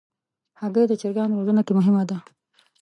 [0.61, 2.17] هګۍ د چرګانو روزنه کې مهم ده.